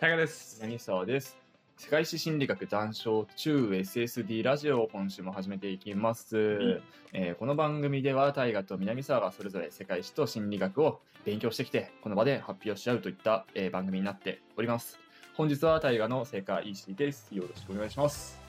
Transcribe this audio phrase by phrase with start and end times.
[0.00, 0.58] タイガです。
[0.62, 1.36] 柳沢です。
[1.76, 6.80] 世界史心理学談笑中 SSD ラジオを今週も始めていきます。
[7.12, 14.98] えーこの番組では大河と南沢がそれぞれ世界史と心理学を勉強してきて、この場で発表し合うといった、えー番組になっております。
[15.34, 17.34] 本日は大河の世界史です。
[17.34, 18.40] よろしくお願いします。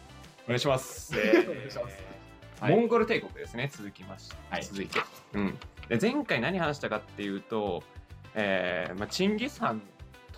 [0.46, 1.14] お願いします。
[1.14, 1.98] お願いします
[2.62, 4.38] はいモンゴル帝国ですね、続きまして。
[4.50, 5.02] はい続いて。
[5.34, 5.58] うん。
[5.90, 7.84] で、前回何話したかっていうと、
[8.36, 9.82] えーまあ、チンギス・ハン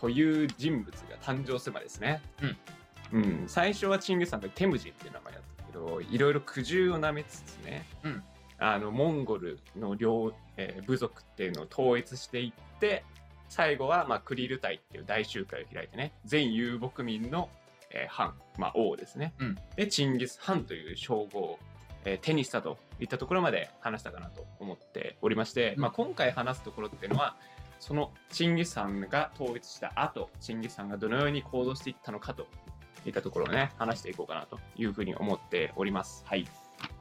[0.03, 2.21] という人物が誕生するまでですね。
[2.41, 3.19] うん。
[3.19, 3.43] うん。
[3.47, 8.23] 最初はチンギス・ハンとテムジンっていう名前だったけど、いろいろ苦渋をなめつつね、うん
[8.57, 13.05] あの、モンゴルの両、えー部族っていうのを統一していって、
[13.47, 17.49] 最後は、まあ、クリル隊っていう大集会を開いてね、全遊牧民の、
[17.89, 19.33] えー、藩、まあ、王ですね。
[19.39, 21.59] うんで、チンギス・ハンという称号を、
[22.03, 27.37] えー手にしたといったところまで話したかなと思っておりまして、うんまあ、今回話すところっていうのは、
[27.83, 32.47] そのチンギス・ハンが統一した後、チンギス・ハンがどのように行動していったのかと
[33.05, 36.23] いったところをね、話していこうかなというふうに思っております。
[36.25, 36.47] はい。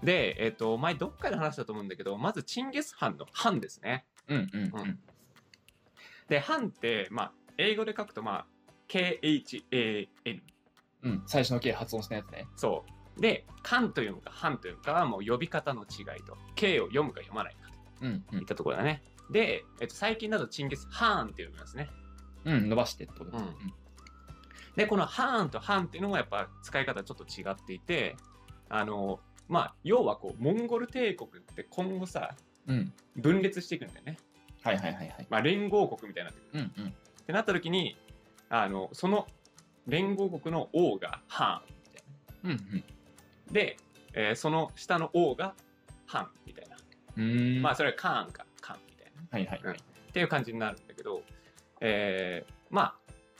[0.02, 4.06] で、えっ、と、前どっかで話したと思うんだけど、まずチンギス・ハンのハンですね。
[4.26, 4.98] うんうんううんん。
[6.28, 8.46] で、ハンって、まあ、英語で書くと、まあ、
[8.88, 10.42] K-H-A-N。
[11.04, 11.22] うん。
[11.26, 12.48] 最初の K 発音したやつね。
[12.56, 12.84] そ
[13.16, 13.20] う。
[13.20, 17.70] で、カンと読むか、ハンと読むかはもう呼び方の違いと、K を読むか読まないか
[18.00, 19.00] うんといったところだね。
[19.32, 21.88] で、えっと、最近だとチンギス・ハーンって読みますね。
[22.44, 22.54] うん。
[22.54, 22.68] うん。
[22.68, 23.44] 伸ばしてってことです。
[23.44, 23.54] うん
[24.76, 28.16] で、このハーンとハンっていうのもやっぱ使い方ちょっと違っていて、
[28.70, 32.34] あの、まあ、要はこう、モンゴル帝国って今後さ、
[32.66, 32.76] うん。
[32.76, 32.92] うん。
[33.20, 34.16] 分裂していくんだよね。
[34.62, 35.26] はいはいはいはい。
[35.28, 36.70] まあ、連合国みたいになってくる。
[36.78, 36.90] うんうん。
[36.90, 36.92] っ
[37.26, 37.98] てなった時に、
[38.48, 39.26] あの、その
[39.86, 42.04] 連合国の王がハーンみたい
[42.44, 42.84] うんうん。
[43.48, 43.52] な。
[43.52, 43.76] で、
[44.14, 45.54] えーその下の王が
[46.06, 47.60] ハンみたいな。
[47.60, 48.46] まあ、それはカーンか。
[49.32, 49.76] はいはいはい。
[49.76, 51.22] っていう感じになるんだけど、
[51.80, 52.94] えーまあ、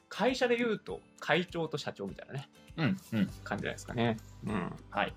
[0.09, 3.31] 会社で言うと会長と社長みたいなね、うんうん。
[3.45, 4.17] 感じじゃないですかね。
[4.47, 4.73] うん。
[4.91, 5.15] はい。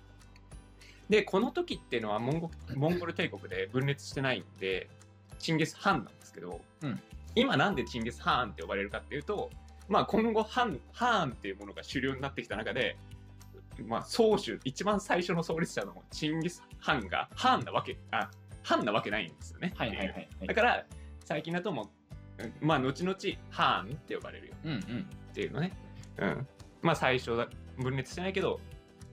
[1.09, 4.89] で、この時っていうのはモンゴモンゴル帝国で分裂してないんで、
[5.39, 7.01] チンギス・ハンなんですけど、うん
[7.37, 9.49] 今なんでチンギス・ハーンって呼ばれるかっていうと、
[9.89, 12.95] まあ今後ハン、ハーンっていうものが主流になってきた中で、
[13.85, 18.31] まあ総主、一番最初の創立者のチンギス・ハンがハーンなわけ、あ、
[18.65, 19.73] ハンなわけないんですよね。
[19.77, 20.47] はいはいはいはい。
[20.47, 20.85] だから、
[21.23, 21.91] 最近だとも
[22.39, 23.15] う、うんまあ後々
[23.49, 24.79] ハーンって呼ばれるようんうん。
[25.31, 25.71] っていうのね。
[26.17, 26.47] うん。
[26.81, 28.59] まあ最初だ、分裂してないけど、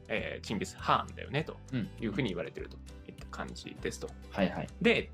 [0.08, 1.88] えーチンギス・ハーンだよねとうん。
[2.00, 2.76] いうふうに言われてると
[3.08, 4.08] いった感じですと。
[4.30, 4.68] はいはい。
[4.80, 5.10] で、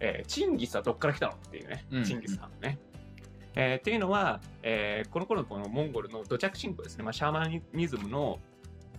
[0.00, 2.78] えーチンギスはどっから来たのっていうね、うんチンギス・ハンね。
[3.56, 8.38] えーっていうのは、えーこの頃のこのモンゴルの土着信仰ですね、まあ、シャーマニズムの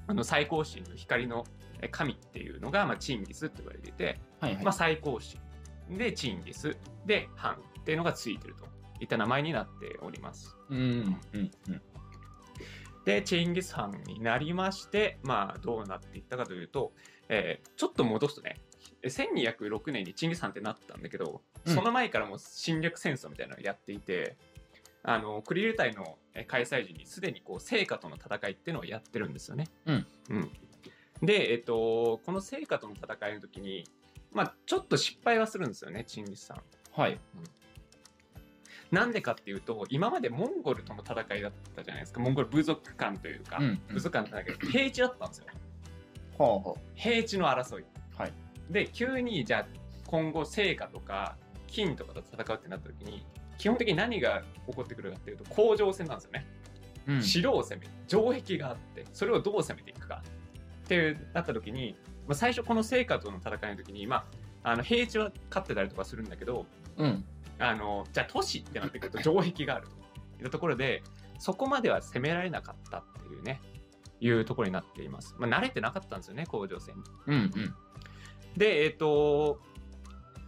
[0.07, 1.45] あの最高神の光の
[1.81, 4.63] えー神っていうのが、まあ、チンギスって言われていて、はいはい。
[4.63, 5.19] まあ、最高
[5.87, 8.65] 神でチンギスでハンっていうのがついてると
[8.99, 10.55] いった名前になっております。
[10.69, 10.77] うん
[11.33, 11.81] うんうん。
[13.05, 16.91] で、チンギス・ハンになりまして、まあ、どうなっていったかというと、
[17.27, 18.57] えーちょっと戻すとね、
[19.03, 24.37] 1206年にチンギス・ハンってなったんだけど、うんその前からもう侵略戦争みたいなのをやっていて、
[25.03, 29.67] あのクリル隊のえー開催時にすでにこう聖火との戦いっていうのをやってるんですよね。
[29.85, 30.51] うんうん
[31.21, 33.83] で、えっと、この聖火との戦いの時に、
[34.31, 36.61] まあ、ちょっと失敗はするんですよね、チンギス・さん。
[36.91, 37.19] はい。
[38.91, 45.45] なんでかっていうと、今までモンゴルとの戦いだったじゃないですか、モンゴル部族間というか、うんうん部族間だけど、平地だったんですよ。
[46.95, 47.85] 平地の争い。
[48.17, 48.33] はい
[48.69, 49.67] で、急にじゃあ
[50.05, 51.35] 今後聖火とか
[51.67, 53.25] 金とかと戦うってなった時に、
[53.57, 56.47] 基本的に何が起こってくるかっていうと、甲状戦なんですよね。
[57.07, 57.13] う。
[57.13, 57.23] うん。
[57.23, 57.91] 城を攻める。
[58.07, 60.23] 城壁があって、それをどう攻めていくか
[60.85, 61.95] ってなった時に、
[62.29, 64.23] まあ、最初この聖火との戦いの時に、ま
[64.63, 66.67] あ、あの平地は勝ってたりとかするんだけど、
[66.97, 67.25] うん。
[67.61, 69.93] あのじゃあ都市ってなってくると 城壁があると
[70.37, 71.03] いったところで
[71.39, 73.59] そこまでは攻められなかったっていうね
[74.21, 77.51] いうところになっています、まあ、慣れてなかったんですよね甲状腺にうんうん。
[78.55, 79.59] でえっ、と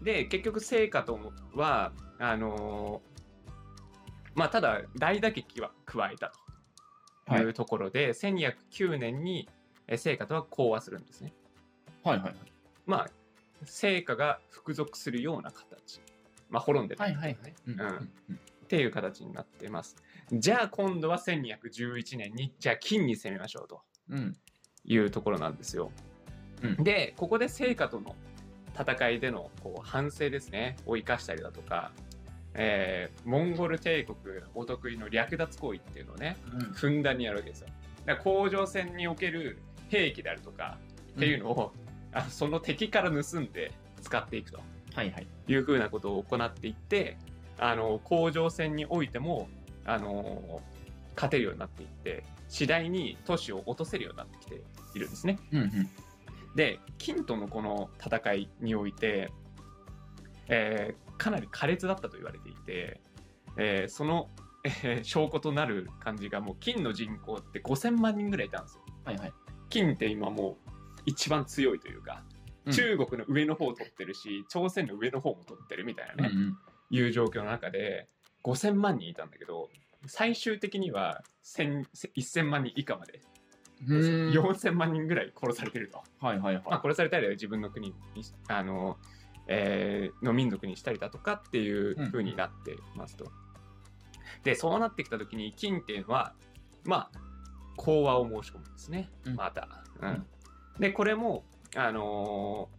[0.02, 3.02] で結局聖火とはあの
[4.34, 6.32] まあただ大打撃は加えた
[7.26, 9.50] とはいいうところで、1209年に
[9.88, 11.34] え聖火とは講和するんですね
[12.04, 12.36] はいはい
[12.86, 13.10] まあ
[13.64, 16.02] 聖火が服属するような形
[16.52, 17.16] まあ滅んでたはい。
[17.16, 17.54] はいはいはい。
[17.68, 17.88] うんうん
[18.30, 18.36] うん。
[18.36, 19.96] っていう形になっています。
[20.32, 24.38] じゃあ今度は1211年に、じゃあ金に攻めましょうとうん。
[24.86, 25.92] いうところなんですよ。
[26.62, 28.16] うんで、ここで聖火との
[28.78, 31.92] 戦いでのこう反省ですね、を生かしたりだとか、
[32.54, 34.18] えーモンゴル帝国
[34.54, 36.62] お得意の略奪行為っていうのをね、うん。
[36.74, 37.68] ふんだんにやるわけですよ。
[38.06, 39.58] だから甲状腺における
[39.90, 40.78] 兵器であるとか
[41.16, 41.74] っていうのを、
[42.14, 43.72] あその敵から盗んで
[44.02, 44.60] 使っていくと。
[44.94, 45.28] はいはい。
[45.48, 47.18] いうふうなことを行っていって
[47.58, 49.48] あの甲状腺においても
[49.86, 50.62] あの
[51.16, 54.62] 勝てるようになっていって次第に都市を落とせるようになってきて
[54.96, 55.40] いるんですね。
[55.52, 55.90] うんうん
[56.56, 59.32] で金とのこの戦いにおいて、
[60.48, 63.00] えーかなり苛烈だったと言われていて、
[63.58, 64.30] えーその、
[64.66, 68.82] えー証拠となる感じがもう金の人口って5000万人ぐらいいたんですよ。
[69.06, 69.34] はいはい。
[69.70, 70.71] 金って今もう
[71.06, 72.24] 一番強いというか、
[72.66, 76.58] うん中国の上の方を取ってるし朝鮮の上の方も取ってるみたいなね、うん
[76.92, 78.08] いう状況の中で
[78.44, 79.70] 5000万人いたんだけど
[80.06, 83.22] 最終的には1000 1000万人以下まで、
[83.88, 84.32] うん。
[84.32, 86.04] 4000万人ぐらい殺されてると。
[86.20, 86.64] はいはいはい。
[86.66, 87.96] まあ、殺されたりは自分の国に
[88.48, 88.98] あの、
[89.48, 93.32] えーの民族にしたりだとかっていう風になってますと。
[94.44, 96.34] でそうなってきた時に金っていうのは
[96.84, 97.20] まあ
[97.76, 99.68] 講和を申し込むんですね、うんまた。
[100.00, 100.26] うんうん
[100.80, 101.44] でこれも
[101.76, 102.70] あの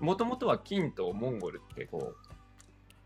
[0.00, 2.14] もともとは金とモンゴルってこ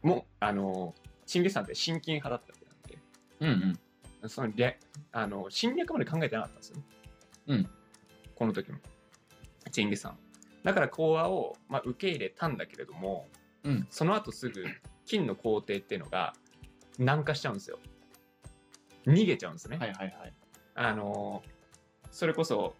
[0.02, 2.98] うもあのーチンギスハンって親金派だったわけ
[3.46, 3.70] なんでうん
[4.22, 4.28] うん。
[4.28, 4.76] その略
[5.12, 6.82] あの侵略まで考えてなかったんですよね。
[7.46, 7.70] うん。
[8.34, 8.78] この時も。
[9.70, 10.18] チンギスハン。
[10.64, 13.28] だから講和を、まあ、受け入れたんだけれども、
[13.62, 14.64] うんその後すぐ
[15.06, 16.32] 金の皇帝っていうのが
[16.98, 17.78] 南下しちゃうんですよ。
[19.06, 19.78] 逃げちゃうんですね。
[19.78, 20.34] はいはいはい。
[20.74, 21.42] あの
[22.10, 22.74] それこそ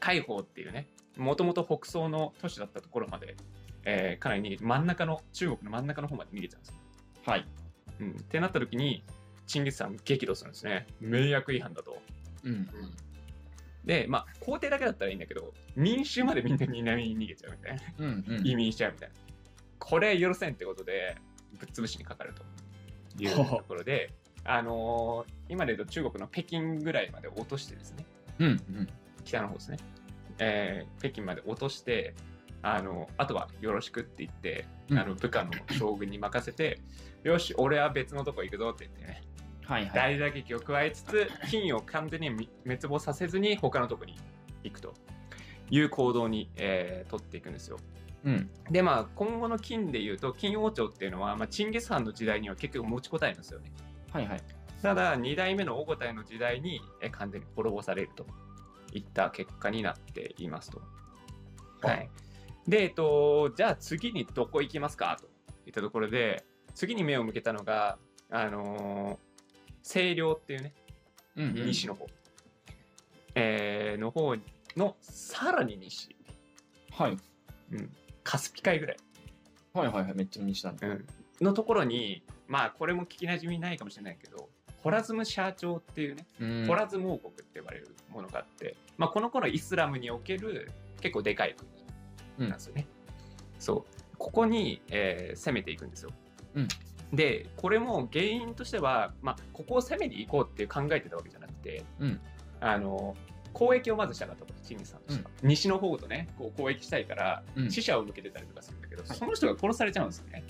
[0.00, 3.36] 海邦っていうねもともと北宋の都市だったところまで、
[3.84, 6.80] えーかなり逃げて真ん中の中国の真ん中の方まで逃げちゃうんですよ。
[7.26, 7.46] はい。
[8.00, 9.04] うん、ってなった時に
[9.46, 11.96] チンギスハン激怒するんですね迷惑違反だと。
[12.44, 12.68] うん
[13.84, 18.46] でまあ皇帝だけだったらいいんだけど民衆までみんな南に逃げちゃうみたいなうんうん。
[18.46, 19.14] 移民しちゃうみたいな
[19.78, 21.16] これ許せんってことで
[21.58, 24.10] ぶっ潰しにかかるというところで
[24.44, 28.06] あのー今で言うと中国の北京ぐらいまで落としてですね
[28.38, 28.88] うんうん。
[29.24, 29.76] 北の方ですね、
[30.38, 32.14] えー北京まで落として
[32.62, 36.80] あのあとはよろしくって言って、うんあの部下の将軍に任せて
[37.24, 39.22] よし俺は別のとこ行くぞって言ってね
[39.66, 39.92] はいはい。
[39.94, 44.14] 大打撃を加えつつ金を完全にみ滅亡させずに他のとこに
[44.62, 44.94] 行くと
[45.70, 47.78] いう行動に、えー取っていくんですよ。
[48.24, 48.50] うん。
[48.70, 53.72] でまあ今後の金でいうと金王朝っていうのは、まあ、チンギス・ハンの時代には結局持ちこたえるんですよね。
[54.12, 54.40] はいはい。
[54.82, 58.26] ただ2代目のオゴタイの時代に、えー完全に滅ぼされると
[58.94, 60.80] いった結果になっていますと。
[61.82, 62.08] はい、
[62.66, 65.18] で、えっと、じゃあ次にどこ行きますか？
[65.20, 65.28] と
[65.68, 66.44] いったところで
[66.74, 67.98] 次に目を向けたのが、
[68.30, 69.34] あのー
[69.86, 70.72] 清涼っていうね
[71.36, 71.66] うんうん。
[71.66, 72.06] 西の方、
[73.34, 74.34] えーの方
[74.76, 76.16] のさらに西、
[76.90, 77.18] はい。
[77.72, 77.92] うん、
[78.22, 78.96] カスピ海ぐらい、
[79.74, 80.14] はいはいはい。
[80.14, 80.88] めっちゃ西なんだ。
[80.88, 81.06] うん、
[81.42, 84.48] のところにまあこれも聞きなじみないかもしれないけど
[84.82, 90.70] ホラズムシャー朝っていうね、うんホラズム王国って呼ばれるものがあって、まあ、この頃イスラムにおける
[91.00, 91.54] 結構でかい
[92.38, 92.86] 国なんですよね、
[93.58, 94.16] そう。
[94.18, 96.10] ここに、えー攻めていくんですよ、
[96.54, 96.68] うん。
[97.12, 102.20] でこれも原因としては、まあ、ここを攻めに行こうっていう考えてたわけじゃなくて、うん。
[102.60, 103.14] あの
[103.52, 107.70] 交易をまずしたかったとチンギスさんとしては、西の方とねこう交易したいからうん。
[107.70, 110.44] 死者を向けてたりとかするんだけど、はいその人が殺されちゃうんですよね。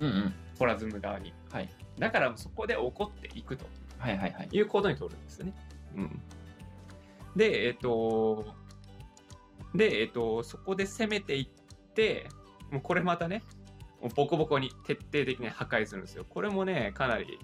[0.00, 0.34] うんうん。
[0.58, 1.32] ホラズム側に。
[1.50, 1.68] はい。
[1.98, 3.64] だからそこで怒っていくと
[3.98, 4.48] はいはいはい。
[4.52, 5.54] いう行動に取るんですよね。
[5.96, 6.20] うん、
[7.36, 8.46] で、えっ、と、
[9.74, 12.28] で、えっ、と、そこで攻めていって、
[12.70, 13.42] もうこれまたね、
[14.00, 16.24] もうボコボコに徹底的に破壊するんですよ。
[16.28, 17.38] これもね、かなり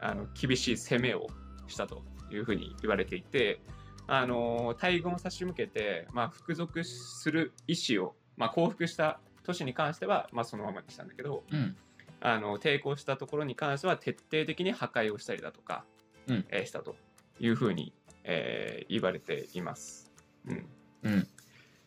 [0.00, 1.26] あの厳しい攻めを
[1.66, 3.60] したというふうに言われていて、
[4.06, 11.76] あの大軍を差し向けて、まあ、服属する意思を、まあ、降伏した都市に関しては、まあ、そのままにしたんだけど、うん。
[12.20, 15.84] あの抵抗したところに関しては徹底的に破壊をしたりだとか、
[16.26, 16.96] うんえーしたと
[17.38, 17.92] いうふうに、
[18.24, 20.12] えー言われています。
[20.46, 20.66] うん、
[21.04, 21.28] うん。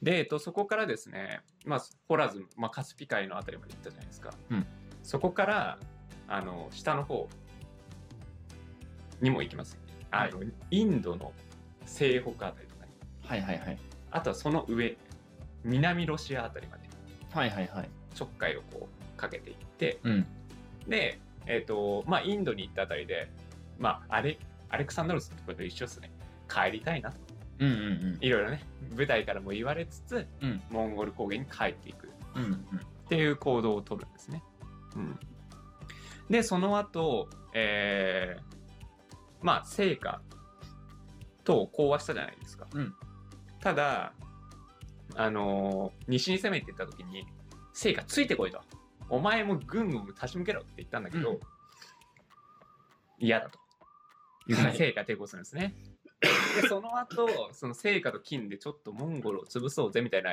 [0.02, 4.34] で、えっと、そこからですね、まあ、ホラズム、まあ、カスピ海のあたりまで行ったじゃないですか。
[4.50, 4.66] うん
[5.04, 5.78] そこから
[6.28, 7.30] あの下の方
[9.22, 9.78] にも行きます。
[10.12, 11.32] あのインドの
[11.86, 12.92] 西北あたりとかに
[13.24, 13.78] はいはいはい。
[14.12, 14.98] あとはその上
[15.64, 16.84] 南ロシアあたりまで
[17.32, 17.90] はいはいはい。
[18.14, 20.28] ちょっかいをこうかけていってうん。
[20.88, 23.30] で、えっ、と、まあ、インドに行ったあたりで、
[23.80, 24.38] まあ、アレ
[24.70, 26.12] アレクサンドロスと一緒ですね。
[26.48, 27.18] 帰りたいなと。
[27.60, 28.62] うんうんいろいろね、
[28.92, 32.44] 部隊からも言われつつ、うんモンゴル高原に帰っていくっうん。
[32.44, 32.62] うんうん。
[33.10, 34.44] ていう行動をとるんですね。
[34.96, 35.20] うん、
[36.30, 38.44] で、その後、えー、
[39.42, 40.22] まあ、成果
[41.44, 42.68] と講和したじゃないですか。
[42.74, 42.94] うん
[43.60, 44.14] ただ、
[45.16, 47.26] あのー西に攻めていった時に、
[47.74, 48.62] 成果ついてこいと。
[49.10, 51.40] お前も軍を立ち向けろって言ったんだけど、うん
[53.20, 53.60] 嫌だと。
[54.48, 55.74] 成果抵抗するんですね。
[56.22, 60.32] で、その後、その成果と金でちょっとモンゴルを潰そうぜみたいな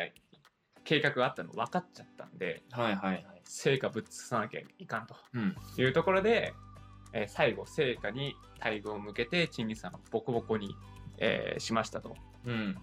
[0.85, 3.43] 計画があったの分かっちゃったんで、はいはいはい。
[3.45, 5.57] 成果ぶっ潰さなきゃいかんとうん。
[5.77, 6.55] いうところで、
[7.13, 10.75] えー最後成果に大軍を向けてチンギス・ハンをボコボコに、
[11.19, 12.17] えーしましたと。
[12.45, 12.77] うん。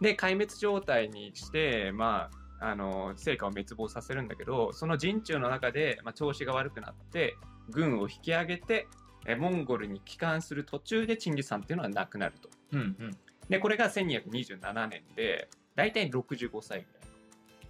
[0.00, 7.36] で壊滅状態にしてまああの成果を滅亡させるんだけどその陣中の中で、まあ、調子が悪くなって
[7.70, 8.86] 軍を引き上げて
[9.26, 12.48] えモンゴルに帰還する途中でチンギス・ハンっていうのは亡くなると。
[12.72, 12.80] うん。
[12.80, 13.16] うん。
[13.48, 16.86] でこれが1227年で大体65歳ぐ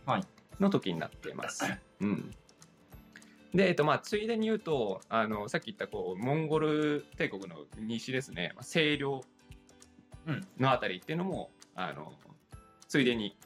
[0.07, 0.25] らはいい
[0.61, 1.65] の時になっています。
[2.01, 2.31] うん、
[3.55, 9.25] で、えっとまあ、ついでに言うとあのさっき言ったこうモンゴル帝国の西ですね、まあ、西涼
[10.27, 12.13] うんのあたりっていうのも、あの
[12.89, 13.39] ついでに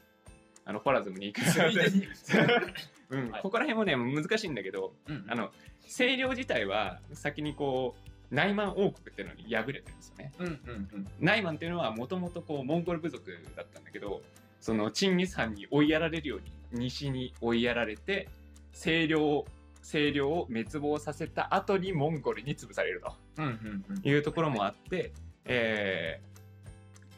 [0.64, 2.08] あのラズムに行くついでに
[3.14, 5.50] うんはいここら辺もね難しいんだけどうんあの
[5.86, 7.94] 西涼自体は先にこ
[8.32, 10.32] うナイマン王国っていうのに敗れてるんですよね。
[10.40, 10.46] うん。
[10.46, 11.06] うん。
[11.20, 14.22] ナイマンっていうのはもともとこうモンゴル部族だったんだけど
[14.60, 18.28] そのチンギス・ハンに追いやられるように西に追いやられて
[18.72, 19.44] 清涼
[19.84, 23.02] 清涼を滅亡させた後にモンゴルに潰される
[23.38, 23.44] うん。
[23.44, 23.84] うん。
[23.88, 25.12] うんというところもあって、
[25.44, 26.34] えー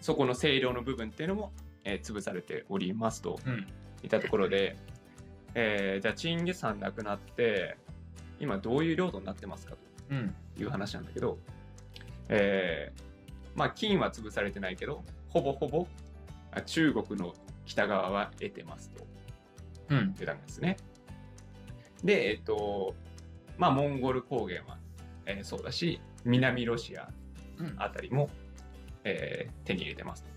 [0.03, 1.53] そこの清涼の部分っていうのも、
[1.85, 3.67] えー潰されておりますとうん。
[4.03, 4.77] いったところで、
[5.59, 7.77] えーじゃあチンギス・ハン亡くなって
[8.39, 9.79] 今どういう領土になってますかと
[10.11, 10.35] うん。
[10.59, 11.39] いう話なんだけど、
[12.29, 13.03] えー
[13.55, 15.87] まあ金は潰されてないけどほぼほぼ
[16.53, 17.35] あ中国の
[17.65, 19.07] 北側は得てますと
[19.89, 20.15] うん。
[20.21, 20.77] いう段階ですね。
[22.05, 22.95] で、えっと、
[23.57, 24.77] まあモンゴル高原は、
[25.25, 27.09] えーそうだし南ロシア
[27.59, 27.75] うん。
[27.79, 28.29] あたりも、
[29.05, 30.29] えー手に入れてますと。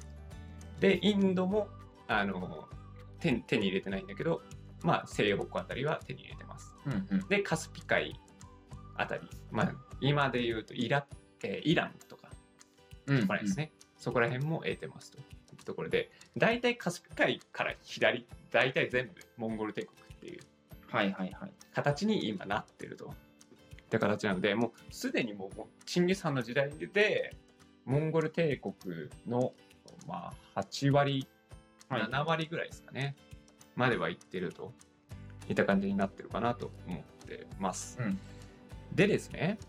[0.79, 1.67] で、インドも
[2.07, 2.67] あの
[3.19, 4.41] 手手に入れてないんだけど、
[4.83, 6.75] まあ西北あたりは手に入れてます。
[6.85, 7.07] うん。
[7.09, 7.27] うん。
[7.27, 8.19] で、カスピ海
[8.95, 11.05] あたり、まあ、今で言うとイラ,、
[11.43, 12.29] えーイランとか、
[13.07, 13.21] うん。
[13.21, 20.39] そこら辺ですね、そこら辺も得てますというところで、大体カスピ海から左、大体全部モンゴル帝国っていう
[20.91, 21.51] はいはいはい。
[21.73, 23.13] 形に今なってると。
[23.83, 27.35] って形なので、もうすでにもうチンギス・ハンの時代で、
[27.85, 28.75] モンゴル帝国
[29.27, 29.53] の、
[30.07, 31.27] まあ、8割、
[31.89, 33.15] はい7割ぐらいですかね、
[33.79, 34.73] までは行ってると
[35.47, 37.97] いった感じになってるかなと思ってます。
[37.99, 38.19] うん
[38.93, 39.59] でですね、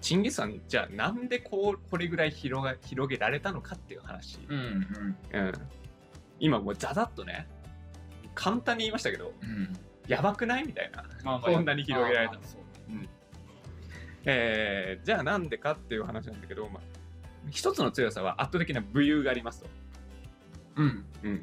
[0.00, 4.38] チンギス・ハン、じゃあなんでこうこれぐらい広が広げられたのかっていう話。
[4.48, 4.58] うん。
[5.32, 5.46] うん。
[5.46, 5.52] うん
[6.38, 7.48] 今もうザザッとね、
[8.34, 9.76] 簡単に言いましたけど、うん。
[10.06, 11.04] やばくないみたいな。
[11.24, 12.62] まあこんなに広げられたまあまあそう
[14.24, 16.82] えーじゃあなんでかっていう話なんだけど、まあ、
[17.50, 19.70] 一つの強さは圧倒的な武勇がありますと。
[20.76, 21.04] うん。
[21.24, 21.42] うん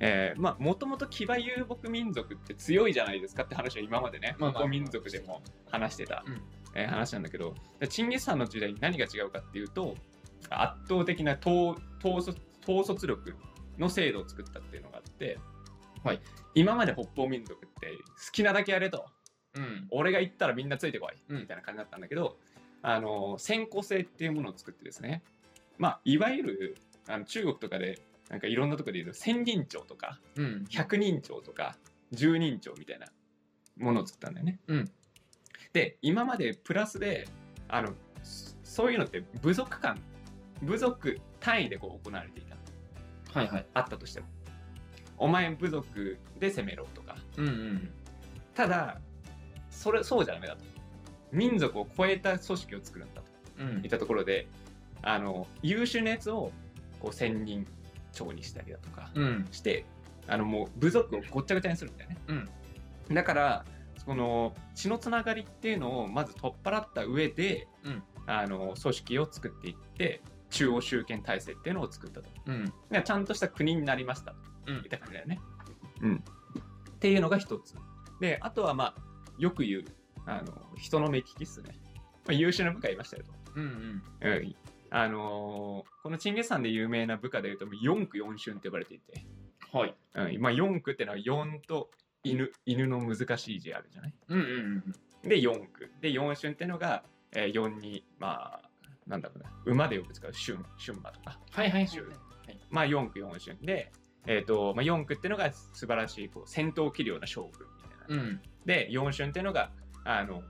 [0.00, 4.62] えーまあもともと騎馬遊牧民族って強いじゃないですかって話は今までね、まあまあ。
[4.62, 6.42] 牧民族でも話してた、うん。
[6.74, 7.54] えー話なんだけど。
[7.88, 9.96] チンギス・ハンの時代に何が違うかっていうと
[10.50, 12.36] 圧倒的な統統率
[12.66, 13.34] 統率力
[13.78, 15.38] の制度を作ったっていうのがあって、
[16.02, 16.20] はい。
[16.54, 17.88] 今まで北方民族って
[18.26, 19.06] 好きなだけやれと。
[19.54, 19.86] うん。
[19.90, 21.40] 俺が行ったらみんなついてこい、うん。
[21.42, 22.36] みたいな感じだったんだけど
[22.82, 25.22] あの先行制っていうものを作ってですね。
[25.78, 26.76] まあいわゆる
[27.08, 27.98] あの中国とかで
[28.34, 30.64] なんかいろんなところで言うと千人帳とかうん。
[30.68, 31.76] 百人帳とか
[32.10, 33.06] 十人帳みたいな
[33.78, 34.58] ものを作ったんだよね。
[34.66, 34.90] うん
[35.72, 37.28] で今までプラスで
[37.68, 39.96] あのそそういうのって部族間
[40.62, 42.56] 部族単位でこう行われていた
[43.38, 43.66] はいはい。
[43.72, 44.26] あったとしても
[45.16, 47.90] お前部族で攻めろとかうんうん。
[48.52, 49.00] ただ
[49.70, 50.64] それそうじゃダメだと
[51.30, 53.28] 民族を超えた組織を作るんだと
[53.60, 54.48] うんいったところで
[55.02, 56.50] あの優秀なやつを
[56.98, 57.64] こう千人
[58.14, 59.48] 長にしたりだとかうん。
[59.50, 59.84] して
[60.26, 62.16] あのもう部族をごっちゃごちゃにするんだよね、
[63.12, 63.64] だから
[64.04, 68.02] その血のつながりっていうのをまず取っ払った上で、うん。
[68.26, 72.28] あの組織を作っていって中央集権体制っていうのを作ったと。
[72.46, 72.72] うん。
[72.90, 74.30] でちゃんとした国になりました。
[74.30, 74.36] と
[74.68, 74.76] うん。
[74.76, 75.40] いった感じだよね、
[76.00, 77.74] うん、っていうのが一つ。
[78.20, 79.02] であとはまあ
[79.38, 79.84] よく言う
[80.24, 81.76] あの人の目利きっすね、
[82.26, 83.52] まあ、優秀な部下いましたよと。
[83.56, 84.02] うんうん。
[84.22, 84.56] うん
[84.96, 89.24] あのーこのチンゲスさんで有名な部下でいうと四区四春って呼ばれていて、
[89.72, 89.94] はい。
[90.14, 90.40] うん。
[90.40, 91.90] まあ、四区ってのは四と
[92.22, 92.52] 犬。
[92.66, 94.14] 犬の難しい字あるじゃない？
[94.28, 94.42] うんう
[95.26, 98.70] んで四区で四春ってのが、えー、4にまあ
[99.06, 99.50] なんだろうな。
[99.64, 101.38] 馬でよく使う春春馬とか。
[101.50, 101.90] はいはいはい
[102.70, 103.90] まあ四区四春で、
[104.26, 108.40] えーとまあ、四区ってのが素晴らしいこう戦闘器量な将軍みたいな、うん。
[108.66, 109.70] で四春ってのが
[110.04, 110.42] あの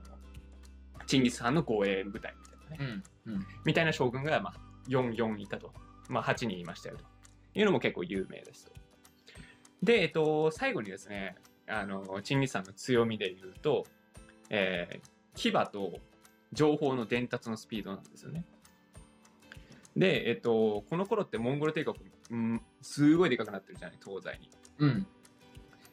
[1.07, 2.33] チンギス・ハンの護衛部隊
[2.67, 3.03] みたいなね、うん。
[3.25, 3.45] うん。
[3.65, 4.53] みたいな将軍が、まあ、
[4.89, 5.73] 4、4いたと。
[6.09, 7.03] まあ、8人いましたよと。
[7.57, 8.71] いうのも結構有名ですと。
[9.83, 11.35] で、えっと、最後にですね、
[11.67, 13.85] あの、チンギスさんの強みで言うと、
[14.49, 15.99] えー牙と
[16.53, 18.45] 情報の伝達のスピードなんですよね。
[19.95, 21.97] で、えっと、この頃ってモンゴル帝国、
[22.31, 24.49] うん、すごいでかくなってるじゃない、東西に。
[24.79, 25.07] うん。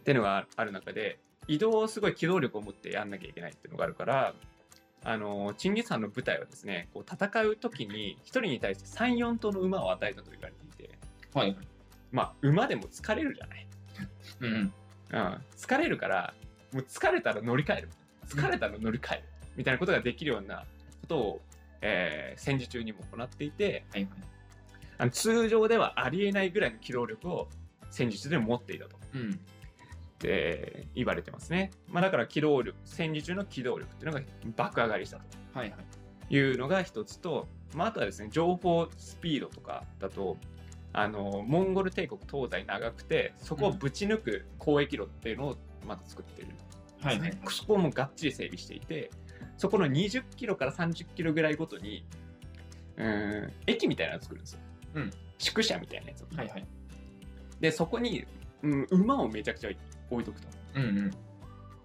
[0.01, 4.35] っていうのがある中で移動をすごい機動力を持ってやんなきゃいけないっていうのがあるから
[5.05, 10.99] あのチンギス・ハンの部隊はですねこう戦う時に1人に対して34頭の馬を与えたと言われていて
[11.35, 11.57] はい。
[12.13, 13.67] まあ馬でも疲れるじゃない、
[14.41, 14.73] うん。
[15.13, 16.35] うん、疲れるから
[16.73, 17.89] もう疲れたら乗り換える
[18.27, 19.23] 疲れたら乗り換える
[19.57, 20.65] みたいなことができるような
[21.03, 21.41] ことを、
[21.81, 24.09] えー戦時中にも行っていてはい。
[24.99, 27.49] あの通常ではありえないぐらいの機動力を
[27.91, 29.41] 戦時中で持っていたとうん。
[30.23, 34.25] って言われてますね、まあ、だから機動力戦時中の機動力っていうのが
[34.57, 36.35] 爆上がりしたとはいはい。
[36.35, 40.37] いうのが一つと、まあ、あとはですね情報スピードとかだと
[40.93, 46.69] あのモンゴル帝国東西長くてそこをぶち抜く交易路っていうのをまた作ってるんですね、
[47.03, 47.39] はいはい。
[47.49, 49.11] そこもがっちり整備していて
[49.59, 52.05] そこの20キロから30キロぐらいごとに
[52.97, 54.61] うーん駅みたいなのを作るんですよ、
[54.95, 56.67] うん宿舎みたいなやつを、はいはい。
[57.61, 58.25] でそこに、
[58.63, 59.71] うん、馬をめちゃくちゃ
[60.13, 60.83] 置いとくとうん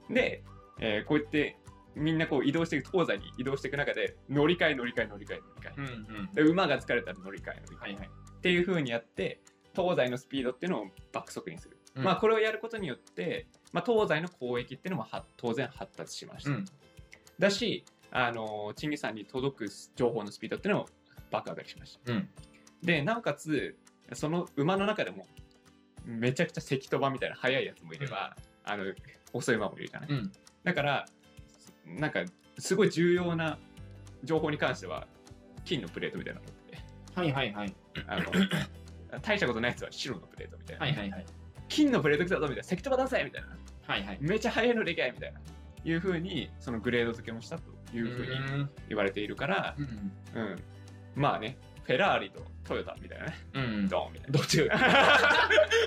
[0.09, 0.13] うん。
[0.13, 0.43] で、
[0.79, 1.57] えーこうやって
[1.95, 6.31] みんなこう移動していく東西に移動していく中で乗り換え乗り換え乗り換え乗り換え、うんうん。
[6.31, 8.09] で馬が疲れたら乗り換え乗り換え、はいはい。
[8.37, 9.41] っていう風にやって
[9.75, 16.65] 東西のスピードっていうのを爆速にする、うんまあこれをやることによって、まあ、東西の交易っていうのもは当然発達しました、うん
[17.39, 20.87] だしあのチンギスさんに届く情報のスピードっていうのも
[21.29, 22.29] 爆上がりしましたうん。
[22.81, 23.77] でなおかつ
[24.13, 25.27] その馬の中でも
[26.07, 28.85] めちゃくちゃ関飛ばみたいな速いやつもいれば、あの
[29.33, 30.31] 遅い馬もいるじゃない、うん。
[30.63, 31.05] だから
[31.85, 32.23] なんか
[32.57, 33.59] すごい重要な
[34.23, 35.05] 情報に関しては
[35.65, 36.77] 金のプレートみたいなのって
[37.13, 37.75] はいはいはい。
[38.07, 38.25] あの
[39.21, 41.25] 大したことないやつは白のプレートみたいな、はいはいはい。
[41.67, 43.47] 金のプレート来たぞみたいな関飛ば出せみたいな
[43.87, 44.17] はいはい。
[44.21, 45.39] めちゃ速いのでかいみたいな
[45.83, 48.69] いうふうにそのグレード付けもしたというふうにん。
[48.87, 49.85] 言われているから、うん。
[50.41, 50.55] うん、
[51.15, 51.57] まあね
[51.87, 53.87] フェラーリとトヨタみたいなねうん。
[53.87, 54.77] ドーンみたいどっちが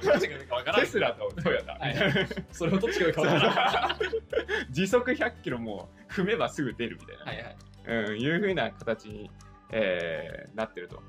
[0.02, 3.98] どっちがいいかわかならんテスラとトヨタみたいな、それをどっちがいいかわからん。
[4.72, 7.56] 時速100キロも踏めばすぐ出るみたいな、はいはい。
[8.08, 9.30] うん、いうふうな形に、
[9.72, 11.02] えーなってると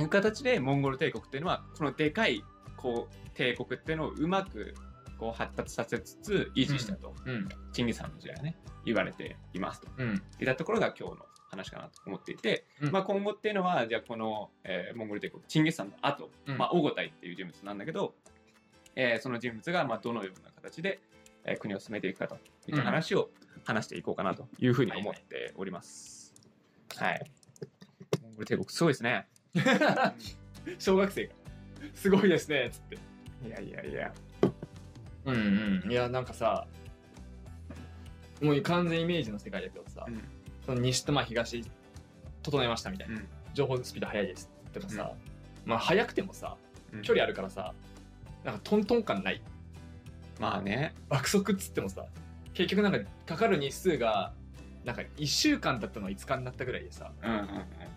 [0.00, 2.42] いう形でモンゴル帝国っていうのはこのでかい
[2.76, 4.74] こう帝国っていうのをうまく
[5.18, 7.48] こう発達させつつ維持したと、うん。
[7.72, 10.22] チンギス・ハンの時代はね言われていますとうん。
[10.40, 18.14] いったところが今日の話かなと思っていて、うんまあ、今後っていうのはじゃあこの、えーモンゴル帝国チンギス・ハンの後、うんまあ、オゴタイっていう人物なんだけど、
[18.94, 21.00] えーその人物がまあどのような形で、
[21.44, 23.30] えー国を進めていくかといった話を
[23.64, 26.34] 話していこうかなというふうに思っております。
[26.96, 27.30] はい。
[28.22, 29.26] モンゴル帝国すごいですね。
[30.78, 31.34] 小学生が。
[31.94, 32.96] すごいですね、つって。
[33.46, 34.14] いやいやいや。
[35.26, 35.92] うんうん。
[35.92, 36.66] いや、なんかさ、
[38.40, 40.22] もう完全イメージの世界だけどさ、うん
[40.66, 41.64] その西とまあ東
[42.42, 43.16] 整えましたみたいな。
[43.16, 45.12] うん情報スピード速いですとかさ、
[45.64, 46.58] まあ速くてもさ、
[46.92, 47.72] うん距離あるからさ、
[48.44, 49.42] なんかトントン感ない。
[50.38, 50.94] まあね。
[51.08, 52.04] 爆速っつってもさ、
[52.52, 54.34] 結局なんかかかる日数が、
[54.84, 57.48] なんか1週間だったのが5日になったぐらいでさ、うんうん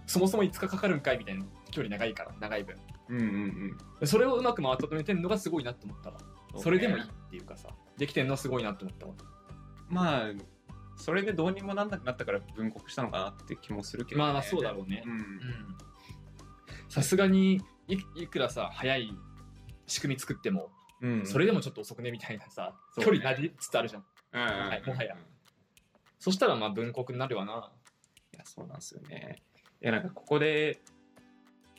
[0.07, 2.75] そもそも5日かかるんかいみたいな距離長いから、長い分。
[3.09, 3.19] うん。
[3.19, 4.07] うんうんうん。
[4.07, 6.17] それをうまく回っためてんのがすごいなと思ったわ。
[6.55, 9.13] それでもいいっていうかさ、できてんのはすごいなと思ったわ。
[9.89, 10.31] まあ、
[10.99, 14.25] それでどうにもなんなくなったから分国したのかなって気もするけど、ね。
[14.25, 15.09] まあまあそうだろうねう。
[15.09, 15.77] ん。
[16.89, 19.11] さすがにいいくらさ、早い
[19.87, 20.69] 仕組み作っても、
[21.01, 21.25] うん。
[21.25, 24.05] それでもちょっと遅くねみたいなさ、ね距離なりつつあるじゃん。
[24.33, 25.15] うんうんうん、はいもはや
[26.19, 27.71] そしたらまあ文国になるわな。
[28.33, 29.41] いや、そうなんですよね。
[29.81, 30.81] いや、なんかここで、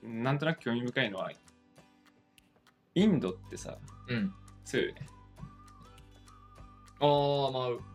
[0.02, 1.30] なんとなく興味深いのは、
[2.94, 3.76] インドってさ、
[4.08, 4.32] うん。
[4.64, 5.06] 強いよね。
[7.00, 7.89] ああ、まあ、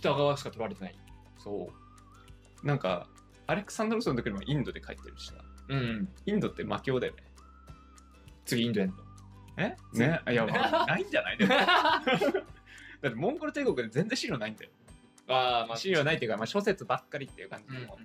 [0.00, 0.94] 北側しか取られてない。
[1.38, 1.70] そ
[2.62, 2.66] う。
[2.66, 3.06] なんか、
[3.46, 5.34] アレクサンドロスの時にもインドで書いてるしさ、
[5.68, 6.08] うん。
[6.26, 7.22] インドって魔境だよね。
[8.44, 8.96] 次インドやんの。
[9.56, 9.76] え？
[9.92, 10.20] ね？
[10.30, 11.38] いや、ま あないんじゃない？
[11.38, 12.02] でも だ
[13.08, 14.70] ってモンゴル帝国で全然資料ないんだよ。
[15.28, 17.86] ああ、まあ、資料ないっていうか、まあ、諸説ばっかりっていう感じうん。
[17.86, 17.98] も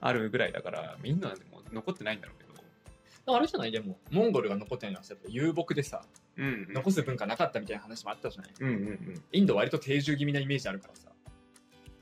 [0.00, 3.36] あるぐらいだから、インドなんてもう残ってないんだろうけど。
[3.36, 3.72] あれじゃない？
[3.72, 6.04] でも、モンゴルが残ってないのはやっぱ遊牧でさ、
[6.38, 8.52] うん残す文化なかったみたいな話もあったじゃない。
[8.60, 11.10] うんうんインド割と定住気味なイメージあるからさ、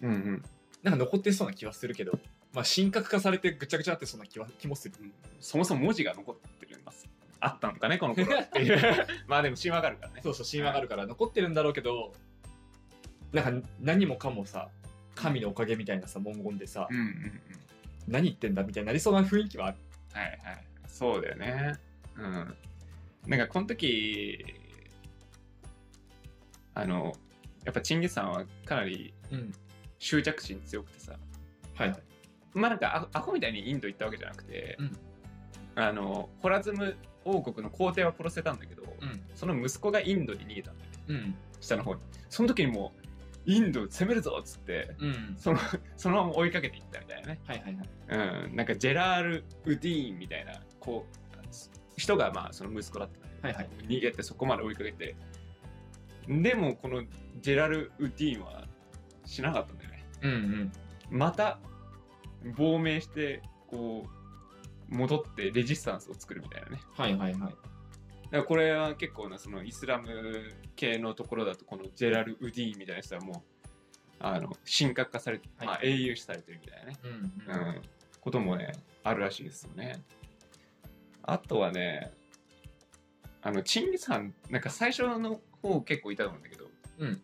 [0.03, 0.11] うん。
[0.11, 0.43] うんうん。
[0.83, 2.19] なんか残ってそうな気はするけど、
[2.53, 4.95] まあ、神格化されてぐちゃぐちゃなってそうな気は気もする。
[5.41, 7.09] そもそも文字が残ってるんます。
[7.41, 8.79] あったのかね、この頃っていう。
[9.27, 10.21] まあでも神話があるからね。
[10.23, 12.15] そうそう、神話があるから残ってるんだろうけど、
[13.33, 14.71] なんか何もかもさ、
[15.15, 17.41] 神のおかげみたいなさ、文言でさ、うんうんうん。
[18.07, 19.79] 何言ってんだみたいになりそうな雰囲気はある。
[20.13, 20.65] はいはい。
[20.87, 21.75] そうだよね。
[22.17, 22.57] うん。
[23.27, 24.45] なんかこの時、
[26.75, 27.13] あの、
[27.65, 29.53] やっぱチンギスさんはかなりうん。
[29.99, 31.17] 執着心強くてさ、
[31.75, 32.03] はいはい。
[32.53, 34.97] まあなんかアアホみたいにインド行ったわけじゃなくて、うん
[35.75, 39.21] あの、ホラズム王国の皇帝は殺せたんだけど、うん。
[39.35, 40.97] その息子がインドに逃げたんだよね。
[41.09, 41.35] うん。
[41.61, 42.01] 下の方に。
[42.31, 43.07] その時にもう、
[43.47, 45.59] インド攻めるぞっつってうんその
[45.97, 51.37] そのまま追いかけていったみたいなねはいはいはいうん、なんかジェラール・ウディーンみたいなこう
[51.97, 53.09] 人がまあその息子だっ
[53.43, 53.47] た。
[53.49, 53.69] はいはい。
[53.87, 55.17] 逃げてそこまで追いかけて。
[56.29, 57.05] でもこの
[57.41, 58.65] ジェラル・ウディーンは
[59.25, 60.05] しなかったんだよね。
[60.23, 60.73] うんうん。
[61.11, 61.59] また
[62.57, 64.07] 亡命してこ
[64.91, 66.81] う戻ってレジスタンスを作るみたいなね。
[66.95, 67.41] はいはいはい。
[67.41, 67.57] だか
[68.31, 70.09] らこれは結構なそのイスラム
[70.75, 73.67] 系のところだとこのジェラル・ウディーンみたいな人はもう
[74.19, 75.67] あの神格化されて、はい。
[75.69, 76.99] まあ、英雄視されてるみたいなね。
[77.05, 77.67] うん。
[77.69, 77.83] うん、
[78.21, 78.73] こともね、
[79.05, 80.03] あるらしいですよね。
[81.27, 82.13] あとはね、
[83.43, 86.65] あの、チンギス・ハン、なんか最初の方結構いたと思うんだけど、
[86.99, 87.23] うん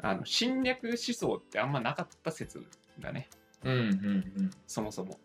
[0.00, 2.62] あの侵略思想ってあんまなかった説
[3.00, 3.26] だね、
[3.64, 3.84] うんうんう
[4.42, 5.18] んそもそも。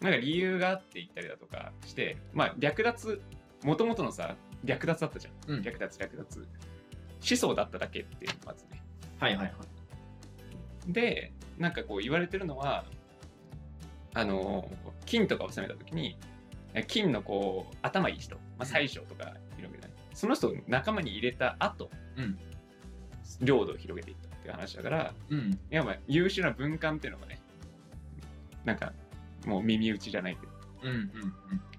[0.00, 3.22] なんか理由があって言ったりだとかして、まあ略奪、
[3.62, 5.54] もともとのさ、略奪だったじゃん。
[5.54, 6.40] うん略奪、略奪。
[6.40, 8.82] 思想だっただけっていうのまずね。
[9.20, 9.54] はいはいはい
[10.92, 12.84] でなんかこう言われてるのは
[14.12, 14.68] あの
[15.06, 16.33] 金とかを攻めた時にえ
[16.82, 19.84] 金のこう頭いい人、まあ、宰相とかいるわけ
[20.14, 22.38] その人を仲間に入れた後、うん。
[23.40, 25.38] 領土を広げていったっていう話だからうん。
[25.52, 27.40] いやまあ優秀な文官っていうのがね
[28.64, 28.92] なんか
[29.44, 31.10] もう耳打ちじゃないけどうんうん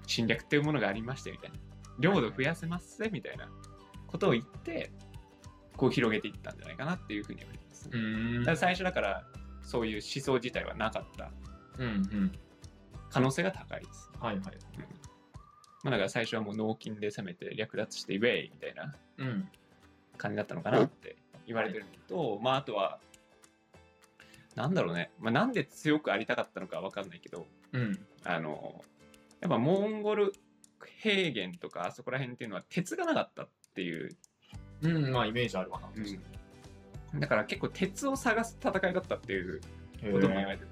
[0.06, 1.56] 侵略っていうものがありましてみたいな。
[1.98, 3.48] 領土増やせますぜみたいな
[4.06, 4.90] ことを言って
[5.76, 8.38] こう広げていったんじゃないかなっていうふうに言われてます、うん。
[8.40, 9.24] だから最初だから
[9.62, 11.30] そういう思想自体はなかった。
[11.78, 12.32] うんうん
[13.10, 14.10] 可能性が高いです。
[14.20, 14.44] はいはい。
[15.82, 19.48] まあ、だから最初はもう納金で攻めて略奪してウェイみたいなうん。
[20.16, 21.16] 感じだったのかなって
[21.46, 22.98] 言われてるのと、まああとは、
[24.54, 27.98] なんだろうね、まあ、なんで強くありたかったのかわかんないけど、うん。
[28.24, 28.82] あの、
[29.40, 30.32] やっぱモンゴル
[31.02, 34.10] 平原とかあそこら辺っていうのは鉄がなかったっていう、
[34.82, 35.88] うんまあイメージあるわな
[37.18, 39.60] だから結構鉄を探す戦いだったっていう
[40.12, 40.68] ことも言われてて、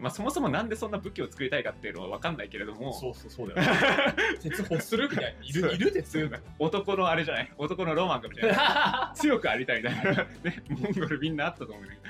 [0.00, 3.72] まあそもそもなんでそんな武器を作りたいかっていうのはわかんないけれども、そうそうそうだよ
[4.42, 7.52] 鉄欲するみたいないるいる鉄男のあれじゃない？
[7.58, 9.12] 男のロマンかみたいな。
[9.16, 12.02] 強くありたいみたいな、 ね、モンゴルみんなあったと思うんだけど。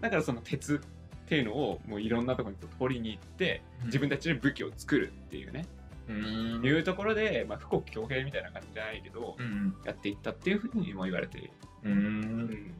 [0.00, 5.64] だからその鉄っていうのをもういろんなところに取りに行って自分たちで武器を作るっていうね、
[6.08, 6.66] うん。
[6.66, 11.50] いうところで、まあ、富国強兵みたいな感じじゃないけど、うんやっていったっていうふうにも言われてる、
[11.84, 12.20] ううん。
[12.42, 12.74] ん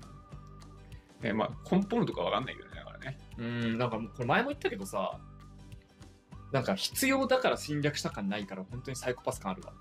[1.23, 2.74] でまあ根本とかわかんないけどね
[3.39, 5.19] うんなんかもうこれ前も言ったけどさ
[6.53, 9.73] なんか必要だから侵略した感ないから本当にサイコパス感あるわ。